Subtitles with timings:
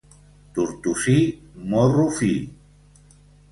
[0.59, 1.17] Tortosí,
[1.75, 2.33] morro fi.